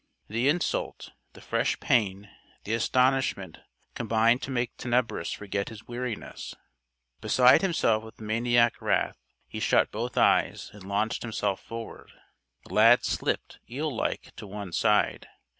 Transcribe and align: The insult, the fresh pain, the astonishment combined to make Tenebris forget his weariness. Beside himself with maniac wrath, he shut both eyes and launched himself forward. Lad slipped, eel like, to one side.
The 0.29 0.49
insult, 0.49 1.11
the 1.33 1.41
fresh 1.41 1.79
pain, 1.79 2.27
the 2.63 2.73
astonishment 2.73 3.59
combined 3.93 4.41
to 4.41 4.49
make 4.49 4.75
Tenebris 4.75 5.31
forget 5.31 5.69
his 5.69 5.87
weariness. 5.87 6.55
Beside 7.21 7.61
himself 7.61 8.03
with 8.03 8.19
maniac 8.19 8.81
wrath, 8.81 9.19
he 9.47 9.59
shut 9.59 9.91
both 9.91 10.17
eyes 10.17 10.71
and 10.73 10.85
launched 10.89 11.21
himself 11.21 11.61
forward. 11.61 12.09
Lad 12.67 13.05
slipped, 13.05 13.59
eel 13.69 13.95
like, 13.95 14.35
to 14.37 14.47
one 14.47 14.73
side. 14.73 15.27